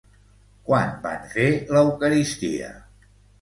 Quan 0.71 0.95
van 1.03 1.27
fer 1.33 1.45
l'eucaristia? 1.77 2.73